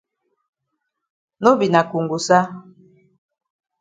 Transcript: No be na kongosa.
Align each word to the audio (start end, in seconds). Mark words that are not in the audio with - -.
No 1.41 1.49
be 1.59 1.67
na 1.73 1.81
kongosa. 1.89 2.39